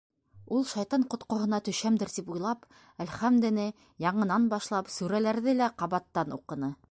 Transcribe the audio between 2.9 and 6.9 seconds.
әлхәмдене яңынан башлап, сүрәләрҙе лә ҡабаттан уҡыны.